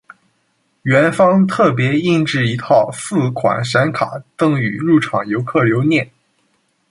[0.81, 6.09] 园方特别印制一套四款闪卡赠予入场游客留念。